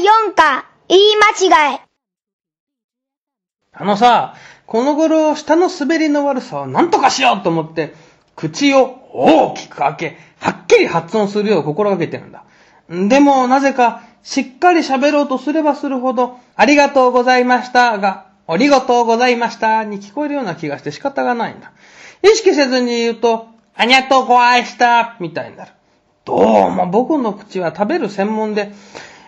[0.00, 1.02] 4課、言い
[1.50, 1.80] 間違え。
[3.72, 4.34] あのさ、
[4.66, 7.94] この頃、下の滑りの悪さを何とかしようと思って、
[8.34, 12.44] 口を大きく開け、はっきり発音するよう心がけてるんだ。
[12.88, 21.72] でも、なぜか、しっかり喋ろうとすればするほど、ありがとうございましたが、ありがとうございましたに聞こえるような気がして仕方がないんだ。
[22.22, 25.72] 意識せずに言うと、ありがとうございましたみたいになる。
[26.24, 28.72] どうも僕の口は食べる専門で、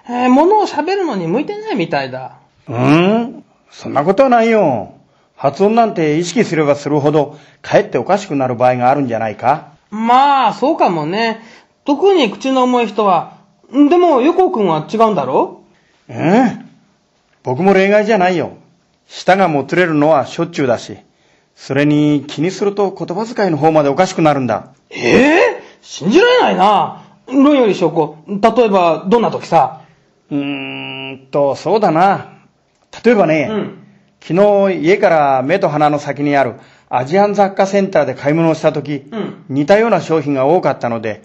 [0.08, 2.38] えー、物を喋るのに向いてないみたいだ。
[2.68, 3.44] うーん？
[3.70, 4.94] そんなことはないよ。
[5.36, 9.72] 発音なんて意識すればするほど、かえっておかしくなる場合があるんじゃないか？
[9.90, 11.42] まあ、そうかもね。
[11.84, 13.38] 特に口の重い人は。
[13.72, 15.62] でも、横尾くんは違うんだろ？
[16.08, 16.68] うん？
[17.42, 18.52] 僕も例外じゃないよ。
[19.06, 20.96] 舌がもつれるのはしょっちゅうだし。
[21.54, 24.72] それに気にすると言葉遣いの方までおかしくなるんだ。
[24.90, 27.02] ええ信じられないな。
[27.26, 28.16] 論より証拠。
[28.26, 29.81] 例えば、どんな時さ。
[30.32, 32.38] うーんと、そうだな。
[33.04, 33.78] 例えばね、うん。
[34.20, 36.54] 昨日家から目と鼻の先にある
[36.88, 41.22] アジアン雑貨センターで買い物をした時、うん似たような商品が多かったので、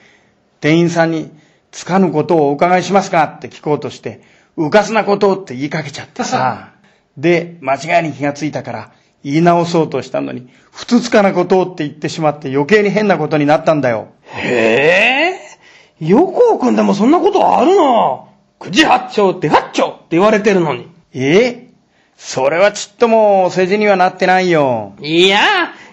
[0.60, 1.32] 店員さんに、
[1.72, 3.24] つかぬことをお伺いしますか？
[3.24, 4.22] って聞こうとして、
[4.58, 6.74] うかつなことって言いかけちゃってさ。
[7.18, 8.92] で、間違いに気がついたから、
[9.24, 14.10] 言い直そうとしたのに、ふつつかなことって言ってしまって余計に変なことになったんだよ。
[14.24, 15.40] へ
[16.00, 16.06] え。
[16.06, 18.27] 横尾くんでもそんなことあるの
[18.60, 20.90] 九時八丁って八丁って言われてるのに。
[21.14, 21.68] え？
[22.18, 24.94] それはちっともお世辞にはなってないよ。
[25.00, 25.40] いや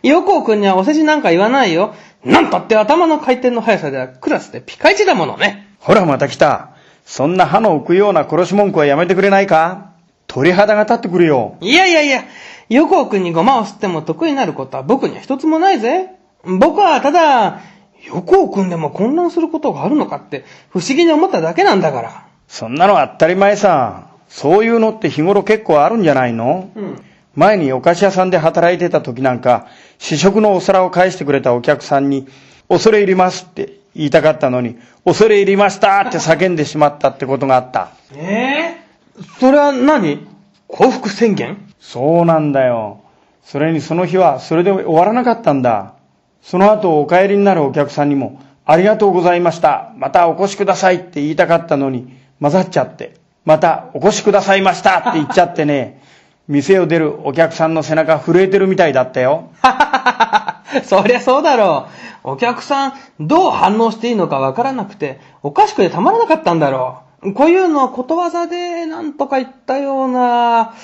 [0.03, 1.95] ー、横尾くんにはお世辞なんか言わないよ。
[2.25, 5.77] なんたって頭の回転の速さではクラスでピカイチだものね。
[5.79, 6.71] ほらまた来た。
[7.05, 9.91] そんな歯の浮くような殺し文句はやめてくれないか？
[10.27, 11.59] 鳥肌が立ってくるよ。
[11.61, 12.25] いやいやいや、
[12.71, 16.13] 横尾くんにごまを吸っても得意になることは僕には一つもないぜ。
[16.45, 17.61] 僕はただ、
[18.07, 22.27] 横尾くんでも混乱することがあるのかって不思議に思っただけなんだから。
[22.49, 24.09] そんなのは当たり前さ。
[24.29, 26.71] そういうのって日頃結構あるんじゃないの？
[26.75, 27.03] うん。
[27.37, 29.67] 前にお菓子屋さんで働いてた時なんか、
[29.99, 32.27] 試食のお皿を返してくれたお客さんに、
[32.69, 37.91] 恐れ入りますって言いたかったのに、恐れ入りましたって叫んでしまったってことがあった。
[38.15, 38.85] ええ
[39.39, 40.27] それは何？
[40.67, 41.73] 幸福宣言？
[41.79, 43.03] そうなんだよ。
[43.45, 45.95] それにその日はそれで終わらなかったんだ。
[46.43, 49.93] その後お帰りになるお客さんにも、ありがとうございました。
[49.97, 53.15] またお越しくださいって言いたかったのに、混ざっちゃって。
[53.45, 56.01] またお越しくださいましたって言っちゃってね、
[56.49, 59.51] 店を出るお客さんの背中震えてるみたいだったよ。
[60.85, 61.87] そりゃそうだろ
[62.25, 62.31] う。
[62.33, 67.33] お客さん、どう反応していいのかわからなくて、おかしくてたまらなかったんだろう。
[67.35, 70.75] こういうのはことわざでなんとか言ったような、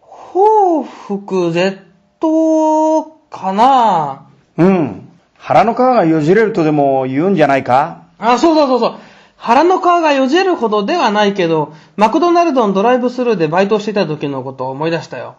[0.00, 1.78] 報復絶
[2.20, 4.22] 倒かな。
[4.58, 5.08] うん。
[5.38, 8.02] 腹の皮がよじれるとでも言うんじゃないか？
[8.18, 8.94] あ、そうそうそうそう。
[9.36, 15.36] 腹の皮がよじるほどではないけど、マクドナルドのドライブスルーでバイトしていた時のことを思い出したよ。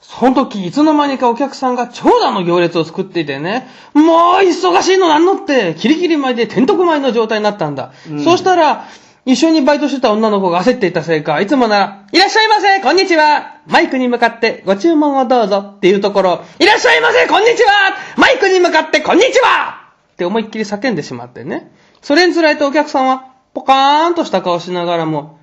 [0.00, 4.06] その時、いつの間にかお客さんが長蛇の行列を作っていてね、もう
[4.42, 7.92] 忙しいのなんのって、キリキリ前で天徳前の状態になったんだ。
[8.24, 8.86] そうしたら、
[9.24, 17.70] 一緒にバイトしてた女の子が焦っていたせいか、いつもなら、いらっしゃいませこんにちはマイクに向かってご注文をどうぞっていうところ、いらっしゃいませこんにちは
[18.16, 21.70] マイクに向かってこんにちはって思いっきり叫んでしまってね。
[22.00, 23.27] それにつられたお客さんは、
[23.58, 25.40] ポカーンとした顔しながらも、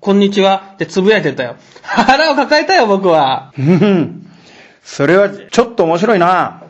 [0.00, 1.56] こんにちはってつぶやいてたよ。
[1.80, 3.50] 腹を抱えたよ、僕は。
[3.56, 4.30] ふん。
[4.82, 6.64] それはちょっと面白いな。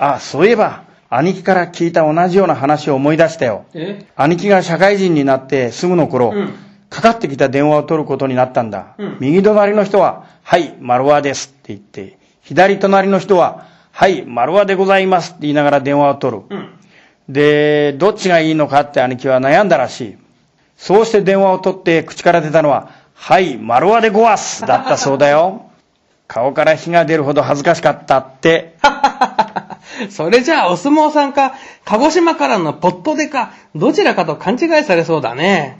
[0.00, 3.66] あ、そういえば、兄貴から聞いた同じような話を思い出したよ。
[3.72, 4.04] え？
[4.16, 6.54] 兄貴が社会人になってすぐの頃、うん
[6.88, 8.94] かかってきた電話を取ることになったんだ。
[8.98, 16.42] うん右隣の人は、はい、丸和ですって言って、左隣の人は、はい、丸和でございますって言いながら電話を取る。
[16.48, 16.75] うん。
[17.28, 20.16] で、どっちがいいのかって兄貴は悩んだらしい。
[20.76, 25.70] そうして電話を取って口から出たのは、はい、丸和でごわすだったそうだよ。
[26.28, 28.76] 顔から火が出るほど恥ずかしかったって。
[30.10, 31.54] それじゃあ、お相撲さんか、
[31.84, 35.78] 鹿児島からのポットでか、どちらかと勘違いされそうだね。